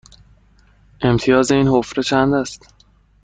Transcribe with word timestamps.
امتیاز 1.01 1.51
این 1.51 1.67
حفره 1.67 2.03
چند 2.03 2.33
است؟ 2.33 2.73